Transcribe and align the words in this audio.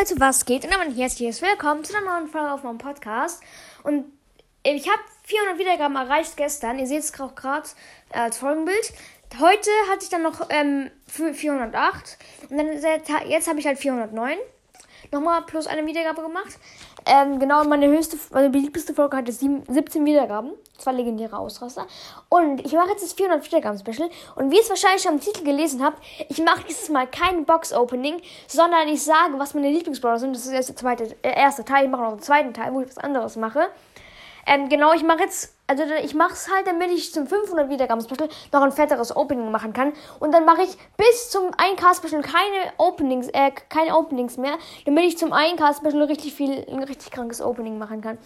Leute, 0.00 0.18
was 0.18 0.46
geht? 0.46 0.64
Und 0.64 0.72
damit 0.72 0.96
herzliches 0.96 1.42
Willkommen 1.42 1.84
zu 1.84 1.94
einer 1.94 2.06
neuen 2.06 2.26
Folge 2.26 2.50
auf 2.50 2.62
meinem 2.62 2.78
Podcast. 2.78 3.42
Und 3.82 4.06
ich 4.62 4.88
habe 4.88 5.02
400 5.24 5.58
Wiedergaben 5.58 5.94
erreicht 5.94 6.38
gestern. 6.38 6.78
Ihr 6.78 6.86
seht 6.86 7.00
es 7.00 7.20
auch 7.20 7.34
gerade 7.34 7.68
äh, 8.08 8.20
als 8.20 8.38
Folgenbild. 8.38 8.94
Heute 9.38 9.68
hatte 9.90 10.04
ich 10.04 10.08
dann 10.08 10.22
noch 10.22 10.48
ähm, 10.48 10.90
408. 11.06 12.16
Und 12.48 12.56
dann 12.56 12.68
jetzt 13.28 13.46
habe 13.46 13.58
ich 13.58 13.66
halt 13.66 13.78
409. 13.78 14.38
Nochmal 15.12 15.42
plus 15.42 15.66
eine 15.66 15.84
Wiedergabe 15.86 16.22
gemacht. 16.22 16.58
Ähm, 17.04 17.40
genau, 17.40 17.64
meine 17.64 17.88
höchste, 17.88 18.16
meine 18.30 18.50
beliebteste 18.50 18.94
Folge 18.94 19.16
hatte 19.16 19.32
17 19.32 20.04
Wiedergaben. 20.04 20.52
Zwei 20.78 20.92
legendäre 20.92 21.36
Ausraster. 21.36 21.86
Und 22.28 22.64
ich 22.64 22.72
mache 22.72 22.90
jetzt 22.90 23.02
das 23.02 23.12
400 23.14 23.44
Wiedergaben-Special. 23.44 24.08
Und 24.36 24.50
wie 24.50 24.56
ihr 24.56 24.62
es 24.62 24.70
wahrscheinlich 24.70 25.02
schon 25.02 25.14
am 25.14 25.20
Titel 25.20 25.44
gelesen 25.44 25.82
habt, 25.84 26.02
ich 26.28 26.38
mache 26.42 26.64
dieses 26.68 26.88
Mal 26.88 27.06
kein 27.06 27.44
Box-Opening, 27.44 28.22
sondern 28.46 28.88
ich 28.88 29.02
sage, 29.02 29.38
was 29.38 29.54
meine 29.54 29.70
Lieblingsbrawler 29.70 30.18
sind. 30.18 30.34
Das 30.34 30.46
ist 30.46 30.52
jetzt 30.52 30.68
der 30.68 30.76
zweite, 30.76 31.16
äh, 31.22 31.34
erste 31.34 31.64
Teil. 31.64 31.84
Ich 31.84 31.90
mache 31.90 32.02
noch 32.02 32.12
einen 32.12 32.22
zweiten 32.22 32.54
Teil, 32.54 32.72
wo 32.72 32.80
ich 32.80 32.88
was 32.88 32.98
anderes 32.98 33.36
mache. 33.36 33.68
Ähm, 34.46 34.68
genau, 34.68 34.92
ich 34.92 35.02
mache 35.02 35.20
jetzt, 35.20 35.54
also 35.70 35.84
ich 36.02 36.14
mache 36.14 36.32
es 36.32 36.50
halt, 36.52 36.66
damit 36.66 36.90
ich 36.90 37.12
zum 37.12 37.28
500 37.28 37.68
Wiedergaben 37.68 38.02
Special 38.02 38.28
noch 38.52 38.62
ein 38.62 38.72
fetteres 38.72 39.14
Opening 39.14 39.52
machen 39.52 39.72
kann. 39.72 39.92
Und 40.18 40.32
dann 40.32 40.44
mache 40.44 40.62
ich 40.62 40.76
bis 40.96 41.30
zum 41.30 41.50
1K 41.52 41.96
Special 41.96 42.22
keine 42.22 42.72
Openings, 42.76 43.28
äh, 43.28 43.52
keine 43.68 43.96
Openings 43.96 44.36
mehr, 44.36 44.58
damit 44.84 45.04
ich 45.04 45.16
zum 45.16 45.32
1K 45.32 45.76
Special 45.76 46.02
richtig 46.02 46.34
viel, 46.34 46.66
ein 46.68 46.82
richtig 46.82 47.12
krankes 47.12 47.40
Opening 47.40 47.78
machen 47.78 48.00
kann. 48.00 48.18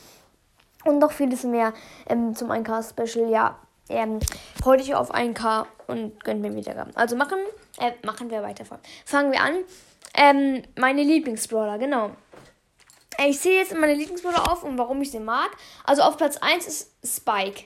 Und 0.85 0.99
noch 0.99 1.13
vieles 1.13 1.45
mehr 1.45 1.75
ähm, 2.09 2.35
zum 2.35 2.51
1K 2.51 2.89
Special, 2.89 3.31
ja. 3.31 3.59
Ähm, 3.91 4.21
freut 4.63 4.81
euch 4.81 4.95
auf 4.95 5.15
1K 5.15 5.67
und 5.87 6.25
gönnt 6.25 6.41
mir 6.41 6.55
Wiedergaben. 6.55 6.97
Also 6.97 7.17
machen, 7.17 7.39
äh, 7.79 7.93
machen 8.07 8.31
wir 8.31 8.43
weiter. 8.43 8.65
Fangen 9.05 9.33
wir 9.33 9.43
an. 9.43 9.57
Ähm, 10.17 10.63
meine 10.77 11.03
Lieblingsbrawler, 11.03 11.77
genau. 11.77 12.11
Ich 13.27 13.41
sehe 13.41 13.59
jetzt 13.59 13.75
meine 13.75 13.95
Lieblingsbrawler 13.95 14.51
auf 14.51 14.65
und 14.65 14.79
warum 14.79 15.01
ich 15.03 15.11
sie 15.11 15.21
mag. 15.21 15.51
Also 15.85 16.03
auf 16.03 16.17
Platz 16.17 16.37
1 16.37 16.67
ist 16.67 16.91
Spike. 17.05 17.65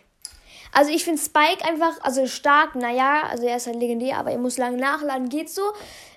Also 0.72 0.90
ich 0.90 1.04
finde 1.04 1.20
Spike 1.20 1.64
einfach, 1.64 1.98
also 2.02 2.26
stark, 2.26 2.74
naja, 2.74 3.22
also 3.30 3.46
er 3.46 3.56
ist 3.56 3.66
halt 3.66 3.76
legendär, 3.76 4.18
aber 4.18 4.32
er 4.32 4.38
muss 4.38 4.58
lange 4.58 4.76
nachladen, 4.76 5.28
geht 5.28 5.50
so. 5.50 5.62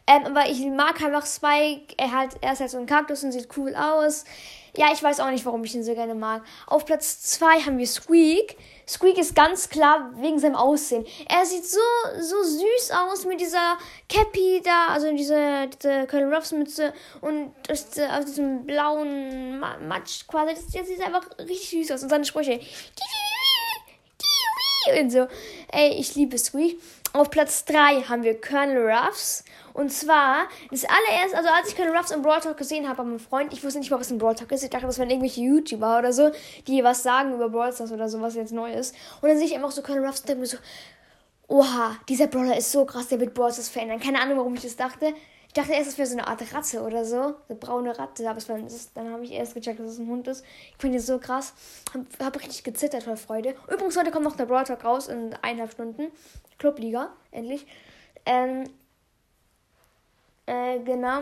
Ähm, 0.08 0.26
aber 0.26 0.50
ich 0.50 0.60
mag 0.66 1.02
einfach 1.02 1.26
Spike. 1.26 1.94
Er, 1.98 2.12
hat, 2.12 2.36
er 2.42 2.54
ist 2.54 2.60
halt 2.60 2.70
so 2.70 2.78
ein 2.78 2.86
Kaktus 2.86 3.24
und 3.24 3.32
sieht 3.32 3.48
cool 3.58 3.76
aus. 3.76 4.26
Ja, 4.78 4.88
ich 4.94 5.04
weiß 5.04 5.20
auch 5.20 5.30
nicht, 5.30 5.46
warum 5.46 5.64
ich 5.66 5.76
ihn 5.76 5.84
so 5.84 5.94
gerne 5.94 6.16
mag. 6.16 6.44
Auf 6.66 6.86
Platz 6.86 7.22
2 7.24 7.62
haben 7.62 7.78
wir 7.78 7.88
Squeak. 7.88 8.58
Squeak 8.88 9.18
ist 9.18 9.36
ganz 9.36 9.68
klar 9.70 10.12
wegen 10.16 10.40
seinem 10.40 10.56
Aussehen. 10.56 11.06
Er 11.28 11.46
sieht 11.46 11.66
so, 11.66 11.80
so 12.20 12.42
süß 12.42 12.92
aus 12.92 13.26
mit 13.26 13.42
dieser 13.42 13.78
Cappy 14.08 14.62
da, 14.64 14.88
also 14.88 15.12
diese, 15.12 15.68
diese 15.68 16.08
Colonel 16.08 16.34
Ruffs 16.34 16.54
Mütze 16.54 16.94
und 17.20 17.54
das, 17.68 17.88
aus 18.00 18.26
diesem 18.26 18.66
blauen 18.66 19.60
Matsch 19.60 20.26
quasi. 20.28 20.56
Das, 20.56 20.66
das 20.68 20.88
sieht 20.88 21.02
einfach 21.02 21.28
richtig 21.40 21.70
süß 21.70 21.92
aus. 21.92 22.04
Und 22.04 22.10
seine 22.10 22.26
Sprüche. 22.26 22.62
Und 25.00 25.10
so. 25.12 25.28
Ey, 25.72 26.00
ich 26.00 26.16
liebe 26.16 26.38
Squeak. 26.38 26.80
Auf 27.14 27.30
Platz 27.30 27.66
3 27.66 28.04
haben 28.04 28.24
wir 28.24 28.40
Colonel 28.40 28.90
Ruffs. 28.90 29.44
Und 29.74 29.92
zwar, 29.92 30.48
das 30.70 30.86
allererste, 30.86 31.38
also 31.38 31.50
als 31.50 31.70
ich 31.70 31.76
Colonel 31.76 31.96
Ruffs 31.96 32.12
im 32.12 32.22
Brawl 32.22 32.40
Talk 32.40 32.58
gesehen 32.58 32.88
habe 32.88 33.04
meinem 33.04 33.20
Freund, 33.20 33.54
ich 33.54 33.64
wusste 33.64 33.80
nicht 33.80 33.92
mal, 33.92 34.00
was 34.00 34.12
ein 34.12 34.18
Brawl 34.18 34.36
Talk 34.36 34.52
ist. 34.52 34.64
Ich 34.64 34.70
dachte, 34.70 34.86
das 34.86 34.98
wären 34.98 35.10
irgendwelche 35.10 35.42
YouTuber 35.42 36.00
oder 36.00 36.14
so, 36.14 36.32
die 36.68 36.84
was 36.84 37.04
sagen 37.04 37.34
über 37.34 37.50
Brawl 37.50 37.74
Stars 37.74 37.92
oder 37.92 38.10
so, 38.10 38.22
was 38.22 38.36
jetzt 38.36 38.54
neu 38.54 38.72
ist. 38.74 38.96
Und 39.22 39.30
dann 39.30 39.38
sehe 39.38 39.48
ich 39.48 39.56
einfach 39.56 39.72
so 39.72 39.82
Colonel 39.82 40.06
Ruffs 40.06 40.22
und 40.22 40.30
denke 40.30 40.42
mir 40.42 40.48
so, 40.48 40.58
oha, 41.48 41.98
dieser 42.08 42.28
Brawler 42.28 42.58
ist 42.58 42.72
so 42.72 42.86
krass, 42.86 43.08
der 43.08 43.20
wird 43.20 43.34
Brawl 43.34 43.52
Stars 43.52 43.70
verändern. 43.70 44.00
Keine 44.00 44.22
Ahnung, 44.22 44.38
warum 44.38 44.54
ich 44.56 44.62
das 44.62 44.76
dachte. 44.76 45.14
Ich 45.52 45.56
dachte 45.56 45.74
erst, 45.74 45.90
es 45.90 45.98
wäre 45.98 46.08
so 46.08 46.18
eine 46.18 46.28
Art 46.28 46.42
Ratte 46.54 46.82
oder 46.82 47.04
so. 47.04 47.36
Eine 47.50 47.60
braune 47.60 48.00
Ratte. 48.00 48.30
Aber 48.30 48.38
es 48.38 48.48
war, 48.48 48.58
ist, 48.58 48.96
dann 48.96 49.12
habe 49.12 49.26
ich 49.26 49.34
erst 49.34 49.54
gecheckt, 49.54 49.82
dass 49.82 49.88
es 49.88 50.00
ein 50.00 50.08
Hund 50.08 50.26
ist. 50.30 50.46
Ich 50.46 50.78
finde 50.78 51.00
es 51.00 51.06
so 51.06 51.20
krass. 51.20 51.54
Habe 51.94 52.06
hab 52.24 52.40
richtig 52.40 52.64
gezittert 52.64 53.04
vor 53.04 53.18
Freude. 53.18 53.54
Übrigens, 53.68 53.98
heute 53.98 54.12
kommt 54.12 54.24
noch 54.24 54.38
der 54.38 54.46
Brawl 54.46 54.64
Talk 54.64 54.86
raus 54.86 55.10
in 55.10 55.34
eineinhalb 55.42 55.74
Stunden. 55.74 56.08
Clubliga, 56.58 57.12
endlich. 57.32 57.68
Ähm, 58.26 58.64
äh, 60.46 60.80
genau. 60.80 61.22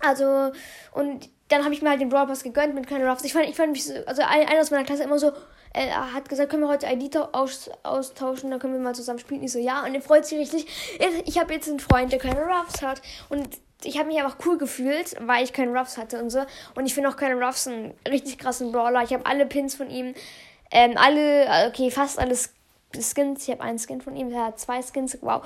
Also, 0.00 0.52
und 0.92 1.28
dann 1.48 1.64
habe 1.64 1.74
ich 1.74 1.82
mir 1.82 1.90
halt 1.90 2.00
den 2.00 2.08
Brawl 2.08 2.26
Pass 2.26 2.42
gegönnt 2.42 2.74
mit 2.74 2.86
kleinen 2.86 3.06
Ruffs. 3.06 3.24
Ich 3.24 3.32
fand, 3.32 3.48
ich 3.48 3.56
fand 3.56 3.72
mich 3.72 3.84
so, 3.84 3.94
also 4.06 4.22
einer 4.22 4.60
aus 4.60 4.70
meiner 4.70 4.84
Klasse 4.84 5.04
immer 5.04 5.18
so, 5.18 5.32
äh, 5.74 5.90
hat 5.90 6.28
gesagt, 6.28 6.50
können 6.50 6.62
wir 6.62 6.68
heute 6.68 6.86
ID 6.86 7.16
aus, 7.32 7.70
austauschen, 7.82 8.50
dann 8.50 8.58
können 8.58 8.74
wir 8.74 8.80
mal 8.80 8.94
zusammen 8.94 9.18
spielen. 9.18 9.42
Ich 9.42 9.52
so, 9.52 9.58
ja, 9.58 9.84
und 9.84 9.94
er 9.94 10.02
freut 10.02 10.26
sich 10.26 10.38
richtig. 10.38 10.66
Ich 11.24 11.38
habe 11.38 11.54
jetzt 11.54 11.68
einen 11.68 11.80
Freund, 11.80 12.12
der 12.12 12.18
keine 12.18 12.40
Ruffs 12.40 12.82
hat. 12.82 13.00
Und 13.28 13.48
ich 13.84 13.98
habe 13.98 14.08
mich 14.08 14.18
einfach 14.18 14.36
cool 14.46 14.58
gefühlt, 14.58 15.14
weil 15.20 15.44
ich 15.44 15.52
keine 15.52 15.78
Ruffs 15.78 15.96
hatte 15.96 16.20
und 16.20 16.30
so. 16.30 16.40
Und 16.74 16.86
ich 16.86 16.94
finde 16.94 17.08
auch 17.08 17.16
keine 17.16 17.42
Ruffs 17.42 17.66
einen 17.66 17.94
richtig 18.08 18.38
krassen 18.38 18.72
Brawler. 18.72 19.02
Ich 19.02 19.12
habe 19.12 19.26
alle 19.26 19.46
Pins 19.46 19.74
von 19.74 19.90
ihm. 19.90 20.14
Ähm, 20.70 20.94
alle, 20.96 21.68
okay, 21.68 21.90
fast 21.90 22.18
alle 22.18 22.34
Skins. 22.34 23.44
Ich 23.44 23.50
habe 23.50 23.62
einen 23.62 23.78
Skin 23.78 24.00
von 24.00 24.16
ihm, 24.16 24.32
er 24.32 24.46
hat 24.46 24.60
zwei 24.60 24.80
Skins. 24.82 25.18
Wow. 25.20 25.42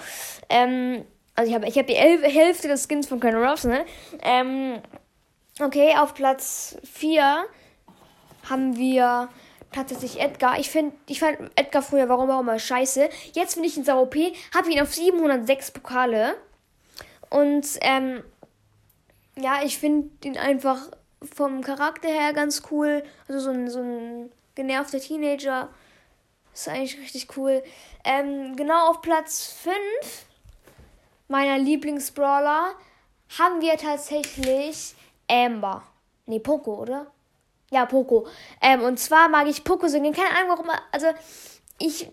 Ähm, 0.49 1.05
also 1.37 1.51
ich 1.51 1.55
habe 1.55 1.69
ich 1.69 1.79
hab 1.79 1.87
die 1.87 1.95
Hälfte 1.95 2.67
des 2.67 2.89
Skins 2.89 3.07
von 3.07 3.21
Colonel 3.21 3.47
Ruffs, 3.47 3.65
ne? 3.65 3.85
Ähm, 4.23 4.81
okay, 5.61 5.95
auf 5.97 6.15
Platz 6.15 6.77
4 6.85 7.45
haben 8.49 8.77
wir 8.77 9.29
tatsächlich 9.71 10.21
Edgar. 10.21 10.59
Ich 10.59 10.71
finde, 10.71 10.97
ich 11.09 11.21
fand 11.21 11.39
Edgar 11.55 11.83
früher, 11.83 12.09
warum 12.09 12.31
auch 12.31 12.41
immer, 12.41 12.59
scheiße. 12.59 13.09
Jetzt 13.35 13.55
finde 13.55 13.69
ich 13.69 13.77
ihn 13.77 13.85
sau 13.85 14.03
OP. 14.03 14.17
Habe 14.55 14.71
ihn 14.71 14.81
auf 14.81 14.95
706 14.95 15.73
Pokale. 15.73 16.37
Und, 17.29 17.67
ähm, 17.83 18.23
ja, 19.39 19.63
ich 19.63 19.79
finde 19.79 20.09
ihn 20.25 20.39
einfach 20.39 20.91
vom 21.35 21.61
Charakter 21.61 22.09
her 22.09 22.33
ganz 22.33 22.63
cool. 22.71 23.03
Also 23.29 23.41
so 23.41 23.51
ein, 23.51 23.69
so 23.69 23.81
ein 23.81 24.33
genervter 24.55 25.01
Teenager. 25.01 25.69
Ist 26.55 26.69
eigentlich 26.69 26.99
richtig 26.99 27.37
cool. 27.37 27.63
Ähm, 28.05 28.57
genau 28.57 28.89
auf 28.89 29.03
Platz 29.03 29.53
5 29.63 29.77
meiner 31.29 31.59
Lieblingsbrawler 31.59 32.75
haben 33.39 33.61
wir 33.61 33.77
tatsächlich 33.77 34.95
Amber. 35.29 35.83
Nee, 36.27 36.41
Poco, 36.41 36.75
oder? 36.75 37.07
Ja, 37.71 37.87
Poco. 37.87 38.27
Ähm, 38.63 38.83
und 38.83 38.99
zwar 38.99 39.29
mag 39.29 39.47
ich 39.49 39.65
Poco 39.65 39.89
singen. 39.89 40.13
Keine 40.13 40.31
Ahnung, 40.31 40.51
warum. 40.51 40.71
Also, 40.93 41.09
ich. 41.79 42.09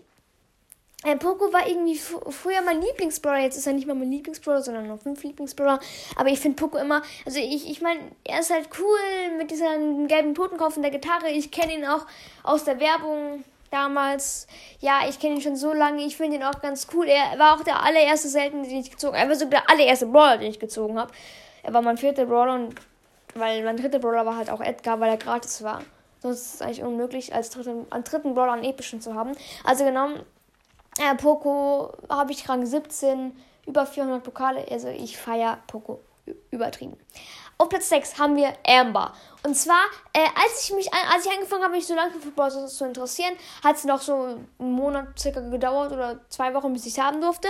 Äh, 1.04 1.16
Poco 1.16 1.52
war 1.52 1.68
irgendwie 1.68 1.96
früher 1.96 2.62
mein 2.64 2.80
Lieblingsbrawler. 2.80 3.40
Jetzt 3.40 3.58
ist 3.58 3.66
er 3.66 3.74
nicht 3.74 3.86
mehr 3.86 3.94
mein 3.94 4.10
Lieblingsbrawler, 4.10 4.62
sondern 4.62 4.88
noch 4.88 5.00
fünf 5.00 5.22
Lieblingsbrawler. 5.22 5.78
Aber 6.16 6.28
ich 6.30 6.40
finde 6.40 6.60
Poco 6.60 6.78
immer. 6.78 7.02
Also, 7.24 7.38
ich, 7.38 7.70
ich 7.70 7.80
meine, 7.82 8.00
er 8.24 8.40
ist 8.40 8.50
halt 8.50 8.68
cool 8.78 9.36
mit 9.38 9.50
diesem 9.50 10.08
gelben 10.08 10.34
Totenkopf 10.34 10.76
und 10.76 10.82
der 10.82 10.90
Gitarre. 10.90 11.30
Ich 11.30 11.50
kenne 11.50 11.74
ihn 11.74 11.84
auch 11.84 12.06
aus 12.42 12.64
der 12.64 12.80
Werbung 12.80 13.44
damals. 13.74 14.46
Ja, 14.78 15.00
ich 15.08 15.18
kenne 15.18 15.34
ihn 15.34 15.40
schon 15.40 15.56
so 15.56 15.72
lange. 15.72 16.04
Ich 16.04 16.16
finde 16.16 16.36
ihn 16.36 16.42
auch 16.42 16.60
ganz 16.60 16.86
cool. 16.94 17.06
Er 17.06 17.38
war 17.38 17.54
auch 17.54 17.64
der 17.64 17.82
allererste 17.82 18.28
Selten, 18.28 18.62
den 18.62 18.80
ich 18.80 18.90
gezogen 18.90 19.16
habe. 19.16 19.24
Er 19.24 19.28
war 19.28 19.36
sogar 19.36 19.62
der 19.62 19.70
allererste 19.70 20.06
Brawler, 20.06 20.38
den 20.38 20.50
ich 20.50 20.60
gezogen 20.60 20.98
habe. 20.98 21.12
Er 21.62 21.74
war 21.74 21.82
mein 21.82 21.98
vierter 21.98 22.26
Brawler 22.26 22.54
und 22.54 22.74
weil 23.34 23.64
mein 23.64 23.76
dritter 23.76 23.98
Brawler 23.98 24.24
war 24.24 24.36
halt 24.36 24.50
auch 24.50 24.60
Edgar, 24.60 25.00
weil 25.00 25.10
er 25.10 25.16
gratis 25.16 25.62
war. 25.62 25.82
Sonst 26.20 26.40
ist 26.40 26.54
es 26.54 26.62
eigentlich 26.62 26.82
unmöglich, 26.82 27.34
als 27.34 27.50
dritten, 27.50 27.86
einen 27.90 28.04
dritten 28.04 28.34
Brawler 28.34 28.52
einen 28.52 28.64
epischen 28.64 29.00
zu 29.00 29.14
haben. 29.14 29.32
Also 29.64 29.84
genommen, 29.84 30.20
äh, 30.98 31.14
Poco 31.16 31.92
habe 32.08 32.32
ich 32.32 32.48
Rang 32.48 32.64
17, 32.64 33.36
über 33.66 33.86
400 33.86 34.22
Pokale. 34.22 34.64
Also 34.70 34.88
ich 34.88 35.18
feiere 35.18 35.58
Poco 35.66 36.00
übertrieben. 36.50 36.96
Auf 37.56 37.68
Platz 37.68 37.88
6 37.88 38.18
haben 38.18 38.36
wir 38.36 38.52
Amber. 38.66 39.12
Und 39.44 39.54
zwar, 39.54 39.84
äh, 40.12 40.26
als 40.42 40.64
ich 40.64 40.74
mich, 40.74 40.90
als 40.92 41.26
ich 41.26 41.32
angefangen 41.32 41.62
habe, 41.62 41.74
mich 41.74 41.86
so 41.86 41.94
lange 41.94 42.12
für 42.12 42.20
Football 42.20 42.68
zu 42.68 42.84
interessieren, 42.84 43.34
hat 43.62 43.76
es 43.76 43.84
noch 43.84 44.00
so 44.00 44.14
einen 44.14 44.72
Monat 44.72 45.18
circa 45.18 45.40
gedauert 45.40 45.92
oder 45.92 46.18
zwei 46.30 46.54
Wochen, 46.54 46.72
bis 46.72 46.86
ich 46.86 46.96
es 46.96 47.02
haben 47.02 47.20
durfte. 47.20 47.48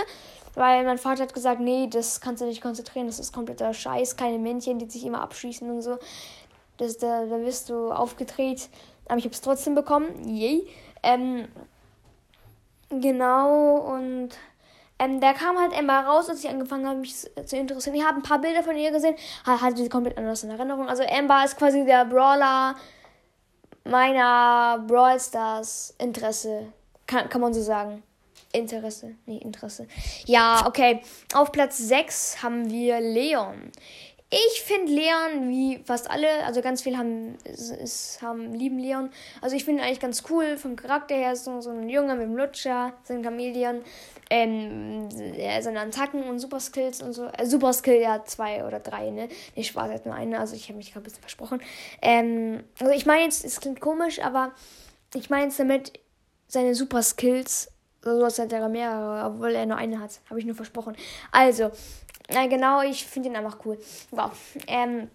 Weil 0.53 0.83
mein 0.83 0.97
Vater 0.97 1.23
hat 1.23 1.33
gesagt, 1.33 1.59
nee, 1.59 1.87
das 1.87 2.21
kannst 2.21 2.41
du 2.41 2.45
nicht 2.45 2.61
konzentrieren, 2.61 3.07
das 3.07 3.19
ist 3.19 3.33
kompletter 3.33 3.73
Scheiß, 3.73 4.15
keine 4.15 4.37
Männchen, 4.37 4.79
die 4.79 4.89
sich 4.89 5.05
immer 5.05 5.21
abschießen 5.21 5.69
und 5.69 5.81
so. 5.81 5.97
Das, 6.77 6.97
da, 6.97 7.25
da 7.25 7.39
wirst 7.39 7.69
du 7.69 7.91
aufgedreht. 7.91 8.69
Aber 9.07 9.17
ich 9.17 9.25
habe 9.25 9.33
es 9.33 9.41
trotzdem 9.41 9.75
bekommen. 9.75 10.27
Yay. 10.27 10.67
Ähm, 11.03 11.47
genau, 12.89 13.77
und 13.77 14.29
ähm, 14.97 15.19
da 15.19 15.33
kam 15.33 15.57
halt 15.57 15.73
Emma 15.73 16.01
raus, 16.01 16.29
als 16.29 16.43
ich 16.43 16.49
angefangen 16.49 16.87
habe, 16.87 16.99
mich 16.99 17.15
zu 17.45 17.57
interessieren. 17.57 17.95
Ich 17.95 18.05
habe 18.05 18.17
ein 18.17 18.23
paar 18.23 18.39
Bilder 18.39 18.63
von 18.63 18.77
ihr 18.77 18.91
gesehen, 18.91 19.15
hatte 19.45 19.77
sie 19.77 19.89
komplett 19.89 20.17
anders 20.17 20.43
in 20.43 20.51
Erinnerung. 20.51 20.87
Also 20.87 21.03
Amber 21.03 21.43
ist 21.43 21.57
quasi 21.57 21.83
der 21.85 22.05
Brawler 22.05 22.75
meiner 23.83 24.83
Brawl 24.87 25.19
Stars 25.19 25.93
Interesse. 25.99 26.67
Kann, 27.07 27.29
kann 27.29 27.41
man 27.41 27.53
so 27.53 27.61
sagen. 27.61 28.03
Interesse, 28.53 29.15
nee, 29.25 29.37
Interesse. 29.37 29.85
Ja, 30.25 30.65
okay. 30.65 31.01
Auf 31.33 31.51
Platz 31.51 31.77
6 31.77 32.41
haben 32.41 32.69
wir 32.69 33.01
Leon. 33.01 33.71
Ich 34.37 34.63
finde 34.63 34.91
Leon, 34.91 35.47
wie 35.47 35.81
fast 35.85 36.11
alle, 36.11 36.27
also 36.43 36.61
ganz 36.61 36.81
viele 36.81 36.97
haben, 36.97 37.37
es, 37.45 38.19
haben 38.21 38.51
lieben 38.51 38.79
Leon. 38.79 39.09
Also 39.39 39.55
ich 39.55 39.63
finde 39.63 39.81
ihn 39.81 39.85
eigentlich 39.85 40.01
ganz 40.01 40.23
cool. 40.29 40.57
Vom 40.57 40.75
Charakter 40.75 41.15
her 41.15 41.31
ist 41.31 41.45
so, 41.45 41.61
so 41.61 41.69
ein 41.69 41.87
Junge 41.87 42.15
mit 42.15 42.23
dem 42.23 42.35
Lutscher, 42.35 42.91
so 43.05 43.13
ein 43.13 43.23
Chameleon. 43.23 43.81
Ähm, 44.29 45.07
seine 45.61 45.79
Attacken 45.79 46.23
und 46.23 46.39
Superskills 46.39 47.01
und 47.01 47.13
so. 47.13 47.27
Äh, 47.27 47.45
Superskill, 47.45 48.01
ja, 48.01 48.25
zwei 48.25 48.65
oder 48.65 48.81
drei, 48.81 49.09
ne? 49.09 49.29
Nicht 49.55 49.69
Spaß, 49.69 49.89
hat 49.89 50.05
nur 50.05 50.15
eine, 50.15 50.39
also 50.39 50.53
ich 50.53 50.67
habe 50.67 50.77
mich 50.77 50.87
gerade 50.91 51.01
ein 51.01 51.03
bisschen 51.03 51.21
versprochen. 51.21 51.61
Ähm, 52.01 52.65
also 52.81 52.91
ich 52.91 53.05
meine 53.05 53.23
jetzt, 53.23 53.45
es 53.45 53.61
klingt 53.61 53.79
komisch, 53.79 54.19
aber 54.19 54.51
ich 55.13 55.29
meine 55.29 55.45
jetzt 55.45 55.59
damit 55.59 55.93
seine 56.49 56.75
Superskills. 56.75 57.71
So 58.01 58.23
als 58.23 58.37
hätte 58.37 58.57
er 58.57 58.69
mehrere, 58.69 59.25
obwohl 59.25 59.55
er 59.55 59.65
nur 59.65 59.77
eine 59.77 59.99
hat. 59.99 60.19
Habe 60.29 60.39
ich 60.39 60.45
nur 60.45 60.55
versprochen. 60.55 60.95
Also, 61.31 61.71
na 62.29 62.47
genau, 62.47 62.81
ich 62.81 63.05
finde 63.05 63.29
ihn 63.29 63.35
einfach 63.35 63.59
cool. 63.65 63.77
Wow. 64.11 64.31
Ähm, 64.67 65.09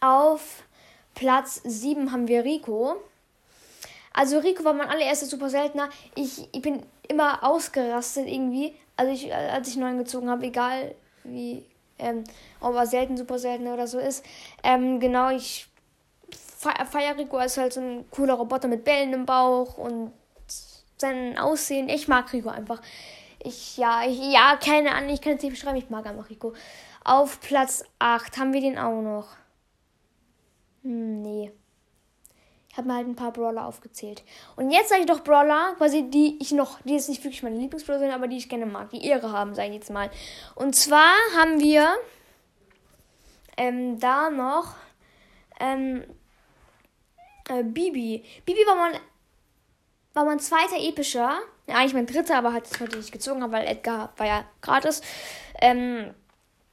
auf 0.00 0.64
Platz 1.14 1.60
7 1.64 2.12
haben 2.12 2.28
wir 2.28 2.44
Rico. 2.44 2.96
Also 4.12 4.38
Rico 4.38 4.64
war 4.64 4.74
mein 4.74 4.88
allererster 4.88 5.26
super 5.26 5.48
seltener. 5.48 5.88
Ich, 6.14 6.48
ich 6.52 6.62
bin 6.62 6.82
immer 7.08 7.44
ausgerastet 7.44 8.26
irgendwie. 8.26 8.74
Also 8.96 9.12
ich, 9.12 9.32
als 9.32 9.68
ich 9.68 9.76
neuen 9.76 9.98
gezogen 9.98 10.28
habe, 10.28 10.46
egal 10.46 10.94
wie, 11.24 11.64
ähm, 11.98 12.24
ob 12.60 12.74
er 12.74 12.86
selten, 12.86 13.16
super 13.16 13.38
selten 13.38 13.68
oder 13.68 13.86
so 13.86 13.98
ist. 13.98 14.24
Ähm, 14.62 15.00
genau, 15.00 15.30
ich 15.30 15.68
feiere 16.90 17.18
Rico 17.18 17.36
als 17.38 17.56
halt 17.56 17.72
so 17.72 17.80
ein 17.80 18.04
cooler 18.10 18.34
Roboter 18.34 18.68
mit 18.68 18.84
Bällen 18.84 19.12
im 19.12 19.26
Bauch 19.26 19.78
und 19.78 20.12
sein 20.98 21.38
Aussehen. 21.38 21.88
Ich 21.88 22.08
mag 22.08 22.32
Rico 22.32 22.48
einfach. 22.48 22.80
Ich, 23.44 23.76
ja, 23.76 24.04
ich, 24.06 24.18
ja, 24.32 24.56
keine 24.56 24.94
Ahnung, 24.94 25.10
ich 25.10 25.20
kann 25.20 25.34
es 25.34 25.42
nicht 25.42 25.52
beschreiben. 25.52 25.76
Ich 25.76 25.90
mag 25.90 26.06
einfach 26.06 26.30
Rico. 26.30 26.52
Auf 27.04 27.40
Platz 27.40 27.84
8 27.98 28.38
haben 28.38 28.52
wir 28.52 28.60
den 28.60 28.78
auch 28.78 29.02
noch. 29.02 29.28
Hm, 30.82 31.22
nee. 31.22 31.52
Ich 32.68 32.78
habe 32.78 32.88
mir 32.88 32.94
halt 32.94 33.06
ein 33.06 33.16
paar 33.16 33.32
Brawler 33.32 33.66
aufgezählt. 33.66 34.22
Und 34.56 34.70
jetzt 34.70 34.88
sage 34.88 35.02
ich 35.02 35.06
doch 35.06 35.22
Brawler, 35.22 35.74
quasi 35.76 36.08
die 36.08 36.38
ich 36.40 36.52
noch, 36.52 36.80
die 36.82 36.94
jetzt 36.94 37.08
nicht 37.08 37.22
wirklich 37.22 37.42
meine 37.42 37.58
Lieblingsbrawler 37.58 37.98
sind, 37.98 38.12
aber 38.12 38.28
die 38.28 38.38
ich 38.38 38.48
gerne 38.48 38.64
mag, 38.64 38.88
die 38.90 39.04
Ehre 39.04 39.30
haben, 39.30 39.54
sage 39.54 39.68
ich 39.68 39.74
jetzt 39.74 39.90
mal. 39.90 40.10
Und 40.54 40.74
zwar 40.74 41.12
haben 41.36 41.60
wir 41.60 41.86
ähm, 43.58 44.00
da 44.00 44.30
noch 44.30 44.74
ähm, 45.60 46.04
äh, 47.48 47.62
Bibi. 47.62 48.24
Bibi 48.46 48.60
war 48.66 48.76
mein, 48.76 49.00
war 50.14 50.24
mein 50.24 50.40
zweiter 50.40 50.78
epischer 50.78 51.38
ja, 51.66 51.76
eigentlich 51.76 51.94
mein 51.94 52.06
dritter, 52.06 52.36
aber 52.36 52.52
halt 52.52 52.70
das 52.70 52.80
heute 52.80 52.96
nicht 52.96 53.12
gezogen 53.12 53.42
habe, 53.42 53.52
weil 53.52 53.66
Edgar 53.66 54.12
war 54.16 54.26
ja 54.26 54.44
gratis. 54.60 55.00
Ähm, 55.60 56.12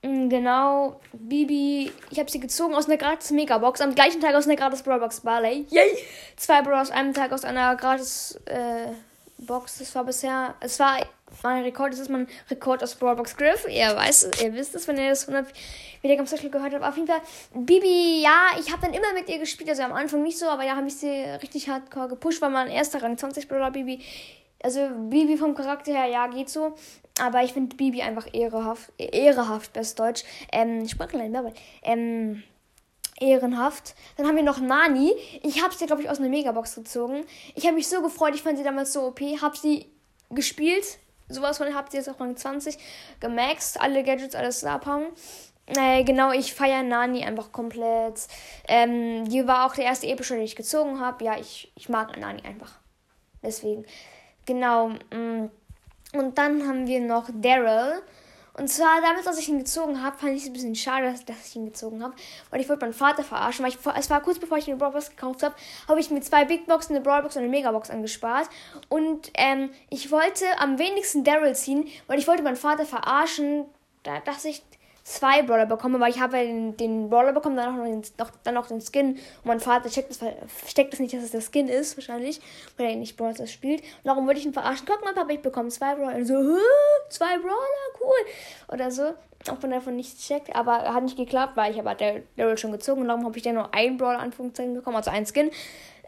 genau, 0.01 0.99
Bibi, 1.13 1.91
ich 2.09 2.19
habe 2.19 2.31
sie 2.31 2.39
gezogen 2.39 2.73
aus 2.73 2.87
einer 2.87 2.97
gratis 2.97 3.31
Megabox, 3.31 3.81
am 3.81 3.93
gleichen 3.93 4.21
Tag 4.21 4.35
aus 4.35 4.45
einer 4.45 4.55
gratis 4.55 4.81
Brawlbox 4.83 5.21
Barley. 5.21 5.65
Yay! 5.69 5.97
Zwei 6.37 6.61
Brawler 6.61 6.81
aus 6.81 6.91
einem 6.91 7.13
Tag 7.13 7.31
aus 7.31 7.45
einer 7.45 7.75
gratis 7.75 8.39
äh, 8.45 8.87
Box. 9.37 9.77
Das 9.77 9.93
war 9.93 10.03
bisher, 10.05 10.55
es 10.59 10.79
war 10.79 10.97
mein 11.43 11.63
Rekord, 11.63 11.93
ist 11.93 12.09
mein 12.09 12.27
Rekord 12.49 12.83
aus 12.83 12.95
Brawlbox 12.95 13.37
Griff. 13.37 13.65
Ihr 13.69 13.95
weißt, 13.95 14.41
ihr 14.41 14.53
wisst 14.53 14.75
es, 14.75 14.87
wenn 14.87 14.97
ihr 14.97 15.09
das 15.09 15.27
100 15.27 15.53
Wiedergaben 16.01 16.51
gehört 16.51 16.73
habt. 16.73 16.83
Auf 16.83 16.95
jeden 16.95 17.07
Fall, 17.07 17.21
Bibi, 17.53 18.21
ja, 18.21 18.47
ich 18.59 18.71
habe 18.71 18.81
dann 18.81 18.93
immer 18.93 19.13
mit 19.13 19.29
ihr 19.29 19.39
gespielt, 19.39 19.69
also 19.69 19.83
am 19.83 19.93
Anfang 19.93 20.23
nicht 20.23 20.37
so, 20.37 20.47
aber 20.47 20.63
ja, 20.63 20.75
habe 20.75 20.87
ich 20.87 20.95
sie 20.95 21.09
richtig 21.09 21.69
hardcore 21.69 22.09
gepusht, 22.09 22.41
war 22.41 22.49
mein 22.49 22.69
erster 22.69 23.01
Rang 23.01 23.17
20 23.17 23.47
Brawler 23.47 23.71
Bibi. 23.71 23.99
Also 24.61 24.89
Bibi 25.09 25.37
vom 25.37 25.55
Charakter 25.55 25.93
her, 25.93 26.07
ja, 26.07 26.27
geht 26.27 26.49
so. 26.49 26.75
Aber 27.19 27.43
ich 27.43 27.53
finde 27.53 27.75
Bibi 27.75 28.01
einfach 28.01 28.27
ehrehaft, 28.33 28.91
ehrehaft, 28.97 29.73
bestdeutsch. 29.73 30.23
Ähm, 30.51 30.87
Sprachlein, 30.87 31.35
ähm, 31.83 32.43
ehrenhaft. 33.19 33.95
Dann 34.17 34.27
haben 34.27 34.35
wir 34.35 34.43
noch 34.43 34.59
Nani. 34.59 35.13
Ich 35.43 35.61
habe 35.63 35.73
sie, 35.73 35.85
glaube 35.85 36.01
ich, 36.01 36.09
aus 36.09 36.19
einer 36.19 36.29
Megabox 36.29 36.75
gezogen. 36.75 37.25
Ich 37.55 37.65
habe 37.65 37.75
mich 37.75 37.87
so 37.87 38.01
gefreut, 38.01 38.35
ich 38.35 38.41
fand 38.41 38.57
sie 38.57 38.63
damals 38.63 38.93
so 38.93 39.07
OP. 39.07 39.19
Hab 39.41 39.57
sie 39.57 39.85
gespielt. 40.29 40.99
Sowas 41.29 41.57
von, 41.57 41.73
habt 41.75 41.93
ihr 41.93 41.99
jetzt 41.99 42.09
auch 42.09 42.19
Rang 42.19 42.35
20 42.35 42.77
gemaxt. 43.19 43.79
Alle 43.79 44.03
Gadgets, 44.03 44.35
alles 44.35 44.63
abhauen. 44.63 45.05
Äh, 45.77 46.03
genau, 46.03 46.31
ich 46.31 46.53
feiere 46.53 46.81
Nani 46.81 47.23
einfach 47.23 47.51
komplett. 47.51 48.27
Ähm, 48.67 49.29
die 49.29 49.47
war 49.47 49.67
auch 49.67 49.75
der 49.75 49.85
erste 49.85 50.07
epische, 50.07 50.33
den 50.33 50.43
ich 50.43 50.55
gezogen 50.55 50.99
habe. 50.99 51.23
Ja, 51.23 51.37
ich, 51.37 51.71
ich 51.75 51.89
mag 51.89 52.17
Nani 52.17 52.41
einfach. 52.41 52.79
Deswegen. 53.43 53.85
Genau. 54.45 54.89
Mm. 55.11 55.49
Und 56.13 56.37
dann 56.39 56.67
haben 56.67 56.87
wir 56.87 56.99
noch 57.01 57.29
Daryl. 57.31 58.01
Und 58.59 58.67
zwar 58.67 59.01
damals, 59.01 59.25
als 59.25 59.39
ich 59.39 59.47
ihn 59.47 59.59
gezogen 59.59 60.03
habe, 60.03 60.17
fand 60.17 60.33
ich 60.33 60.43
es 60.43 60.49
ein 60.49 60.53
bisschen 60.53 60.75
schade, 60.75 61.09
dass, 61.09 61.23
dass 61.23 61.47
ich 61.47 61.55
ihn 61.55 61.65
gezogen 61.65 62.03
habe. 62.03 62.13
Weil 62.49 62.59
ich 62.59 62.67
wollte 62.67 62.81
meinen 62.81 62.93
Vater 62.93 63.23
verarschen. 63.23 63.63
Weil 63.63 63.71
ich, 63.71 63.77
es 63.97 64.09
war 64.09 64.21
kurz 64.21 64.37
bevor 64.37 64.57
ich 64.57 64.67
eine 64.67 64.75
Brawlbox 64.75 65.11
gekauft 65.11 65.43
habe, 65.43 65.55
habe 65.87 65.99
ich 65.99 66.11
mir 66.11 66.19
zwei 66.21 66.43
Big 66.43 66.67
Boxen, 66.67 66.95
eine 66.95 67.03
Brawlbox 67.03 67.37
und 67.37 67.43
eine 67.43 67.51
Megabox 67.51 67.89
angespart. 67.89 68.49
Und 68.89 69.31
ähm, 69.35 69.71
ich 69.89 70.11
wollte 70.11 70.45
am 70.57 70.77
wenigsten 70.77 71.23
Daryl 71.23 71.55
ziehen, 71.55 71.87
weil 72.07 72.19
ich 72.19 72.27
wollte 72.27 72.43
meinen 72.43 72.57
Vater 72.57 72.85
verarschen. 72.85 73.65
Da 74.03 74.19
dachte 74.19 74.49
ich, 74.49 74.61
zwei 75.03 75.41
Brawler 75.41 75.65
bekomme, 75.65 75.99
weil 75.99 76.11
ich 76.11 76.19
habe 76.19 76.37
den, 76.37 76.77
den 76.77 77.09
Brawler 77.09 77.33
bekommen, 77.33 77.55
dann 77.55 77.73
auch 77.73 77.77
noch 77.77 77.85
den, 77.85 78.03
noch, 78.17 78.31
dann 78.43 78.53
noch 78.53 78.67
den 78.67 78.81
Skin. 78.81 79.11
Und 79.11 79.45
mein 79.45 79.59
Vater 79.59 79.89
checkt 79.89 80.09
das, 80.09 80.19
steckt 80.67 80.93
das 80.93 80.99
nicht, 80.99 81.13
dass 81.13 81.23
es 81.23 81.31
der 81.31 81.41
Skin 81.41 81.67
ist, 81.67 81.97
wahrscheinlich, 81.97 82.41
weil 82.77 82.87
er 82.87 82.95
nicht 82.95 83.17
Brawler 83.17 83.47
spielt. 83.47 83.81
Und 83.81 84.05
darum 84.05 84.27
wollte 84.27 84.39
ich 84.39 84.45
ihn 84.45 84.53
verarschen. 84.53 84.85
Guck 84.87 85.03
mal, 85.03 85.13
Papa, 85.13 85.31
ich 85.31 85.41
bekomme 85.41 85.69
zwei 85.69 85.95
Brawler. 85.95 86.15
Und 86.15 86.25
so, 86.25 86.35
zwei 87.09 87.37
Brawler, 87.37 88.01
cool. 88.01 88.73
Oder 88.73 88.91
so. 88.91 89.13
Auch 89.49 89.61
wenn 89.61 89.71
er 89.71 89.79
davon 89.79 89.95
nichts 89.95 90.27
checkt. 90.27 90.55
Aber 90.55 90.93
hat 90.93 91.03
nicht 91.03 91.17
geklappt, 91.17 91.55
weil 91.55 91.71
ich 91.71 91.79
aber 91.79 91.95
der 91.95 92.21
Daryl 92.35 92.57
schon 92.57 92.71
gezogen. 92.71 93.01
Und 93.01 93.07
darum 93.07 93.25
habe 93.25 93.37
ich 93.37 93.43
dann 93.43 93.55
nur 93.55 93.73
einen 93.73 93.97
Brawler, 93.97 94.19
Anführungszeichen, 94.19 94.73
bekommen, 94.73 94.97
also 94.97 95.11
einen 95.11 95.25
Skin. 95.25 95.51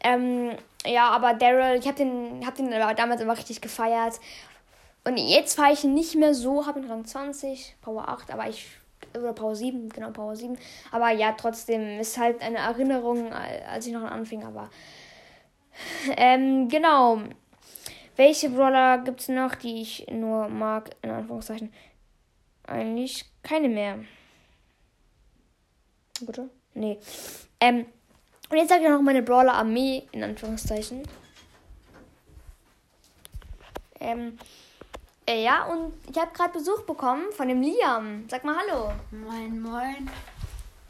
Ähm, 0.03 0.51
ja, 0.85 1.09
aber 1.09 1.33
Daryl, 1.33 1.79
ich 1.79 1.87
habe 1.87 1.97
den, 1.97 2.45
hab 2.45 2.55
den 2.55 2.73
aber 2.73 2.93
damals 2.93 3.21
immer 3.21 3.37
richtig 3.37 3.61
gefeiert. 3.61 4.19
Und 5.03 5.17
jetzt 5.17 5.55
fahre 5.55 5.73
ich 5.73 5.83
nicht 5.83 6.15
mehr 6.15 6.33
so, 6.33 6.67
habe 6.67 6.79
ihn 6.79 6.89
Rang 6.89 7.05
20, 7.05 7.77
Power 7.81 8.07
8, 8.07 8.31
aber 8.31 8.47
ich 8.47 8.67
oder 9.17 9.33
Power 9.33 9.55
7, 9.55 9.89
genau, 9.89 10.11
Power 10.11 10.35
7. 10.35 10.57
Aber 10.91 11.11
ja, 11.11 11.33
trotzdem 11.33 11.99
ist 11.99 12.17
halt 12.17 12.41
eine 12.41 12.57
Erinnerung, 12.57 13.31
als 13.33 13.87
ich 13.87 13.93
noch 13.93 14.03
anfing, 14.03 14.43
aber. 14.43 14.69
Ähm, 16.17 16.67
genau. 16.67 17.21
Welche 18.17 18.49
Brawler 18.49 18.99
gibt 18.99 19.21
es 19.21 19.29
noch, 19.29 19.55
die 19.55 19.81
ich 19.81 20.05
nur 20.11 20.47
mag, 20.49 20.91
in 21.01 21.09
Anführungszeichen? 21.09 21.73
Eigentlich 22.67 23.25
keine 23.41 23.69
mehr. 23.69 23.99
Bitte? 26.19 26.49
Nee. 26.73 26.99
Ähm, 27.59 27.85
und 28.49 28.57
jetzt 28.57 28.69
sage 28.69 28.83
ich 28.83 28.89
noch 28.89 29.01
meine 29.01 29.23
Brawler-Armee, 29.23 30.03
in 30.11 30.23
Anführungszeichen. 30.23 31.03
Ähm, 33.99 34.37
äh, 35.27 35.43
ja, 35.43 35.65
und 35.65 35.93
ich 36.09 36.17
habe 36.17 36.31
gerade 36.33 36.53
Besuch 36.53 36.81
bekommen 36.83 37.31
von 37.31 37.47
dem 37.47 37.61
Liam. 37.61 38.25
Sag 38.29 38.43
mal 38.43 38.55
Hallo. 38.57 38.91
Moin, 39.11 39.61
moin. 39.61 40.09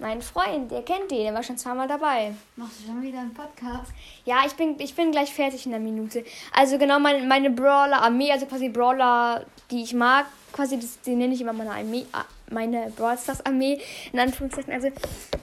Mein 0.02 0.20
Freund, 0.24 0.72
ihr 0.72 0.82
kennt 0.82 1.12
ihn, 1.12 1.26
der 1.26 1.34
war 1.36 1.44
schon 1.44 1.60
zweimal 1.60 1.88
dabei. 1.88 2.34
Machst 2.56 2.80
du 2.82 2.88
schon 2.88 3.04
wieder 3.04 3.20
einen 3.20 3.36
Podcast? 3.36 3.92
Ja, 4.26 4.38
ich 4.48 4.54
bin, 4.54 4.80
ich 4.80 4.96
bin 4.96 5.12
gleich 5.12 5.32
fertig 5.32 5.68
in 5.68 5.72
der 5.74 5.80
Minute. 5.80 6.26
Also 6.52 6.80
genau, 6.80 7.00
meine, 7.00 7.24
meine 7.28 7.52
Brawler-Armee, 7.52 8.32
also 8.32 8.48
quasi 8.48 8.70
Brawler, 8.70 9.46
die 9.70 9.84
ich 9.84 9.94
mag, 9.94 10.26
quasi, 10.52 10.80
das, 10.80 11.00
die 11.02 11.16
nenne 11.16 11.36
ich 11.36 11.42
immer 11.42 11.54
meine 11.54 11.72
Armee, 11.72 12.08
ah, 12.14 12.26
meine 12.50 12.92
Brawl 12.96 13.16
Stars 13.16 13.46
Armee, 13.46 13.80
in 14.12 14.20
Anführungszeichen. 14.20 14.74
Also 14.74 14.88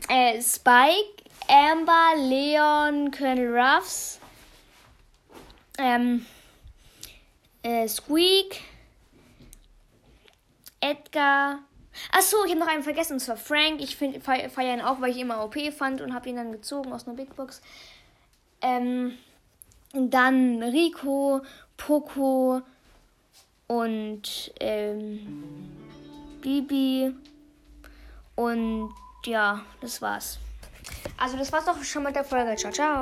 äh, 0.08 0.42
Spike, 0.42 1.22
Amber, 1.46 2.14
Leon, 2.16 3.12
Colonel 3.12 3.56
Ruffs, 3.56 4.18
ähm, 5.78 6.26
äh, 7.62 7.86
Squeak, 7.86 8.60
Edgar. 10.80 11.60
Achso, 12.12 12.36
ich 12.44 12.50
habe 12.50 12.60
noch 12.60 12.68
einen 12.68 12.82
vergessen, 12.82 13.14
und 13.14 13.20
zwar 13.20 13.36
Frank. 13.36 13.80
Ich 13.80 13.96
feiere 13.96 14.74
ihn 14.74 14.80
auch, 14.80 15.00
weil 15.00 15.10
ich 15.10 15.16
ihn 15.16 15.22
immer 15.22 15.44
OP 15.44 15.56
fand 15.72 16.00
und 16.00 16.14
habe 16.14 16.28
ihn 16.28 16.36
dann 16.36 16.52
gezogen 16.52 16.92
aus 16.92 17.06
einer 17.06 17.16
Big 17.16 17.34
Box. 17.34 17.60
Ähm, 18.60 19.16
dann 19.92 20.62
Rico, 20.62 21.40
Poco 21.76 22.62
und 23.66 24.52
ähm, 24.60 25.70
Bibi. 26.40 27.14
Und 28.36 28.94
ja, 29.24 29.62
das 29.80 30.00
war's. 30.00 30.38
Also 31.16 31.36
das 31.36 31.52
war's 31.52 31.64
doch 31.64 31.82
schon 31.82 32.04
mit 32.04 32.14
der 32.14 32.24
Folge. 32.24 32.54
Ciao, 32.56 32.72
ciao. 32.72 32.96